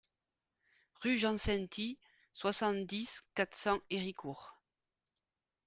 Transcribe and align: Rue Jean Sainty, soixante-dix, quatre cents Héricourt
Rue 1.03 1.15
Jean 1.19 1.37
Sainty, 1.37 1.99
soixante-dix, 2.33 3.21
quatre 3.35 3.55
cents 3.55 3.81
Héricourt 3.91 4.55